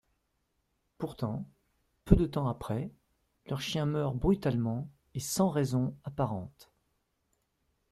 [0.97, 1.45] Pourtant,
[2.05, 2.89] peu de temps après,
[3.45, 6.71] leur chien meurt brutalement et sans raison apparente.